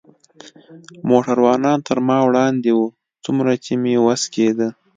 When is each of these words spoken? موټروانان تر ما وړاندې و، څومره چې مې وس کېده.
موټروانان 1.09 1.77
تر 1.87 1.97
ما 2.07 2.17
وړاندې 2.27 2.71
و، 2.79 2.81
څومره 3.25 3.51
چې 3.63 3.73
مې 3.81 3.93
وس 4.05 4.23
کېده. 4.33 4.67